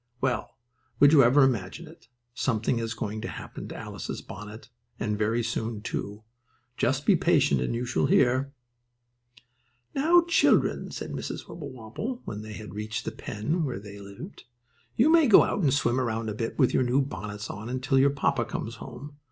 [0.19, 0.57] Well,
[0.99, 2.07] would you ever imagine it?
[2.33, 4.67] Something is going to happen to Alice's bonnet,
[4.99, 6.23] and very soon, too.
[6.75, 8.51] Just be patient and you shall hear.
[9.93, 11.47] "Now children," said Mrs.
[11.47, 14.45] Wibblewobble, when they had reached the pen where they lived,
[14.95, 17.99] "you may go out and swim around a bit with your new bonnets on until
[17.99, 19.17] your papa comes home.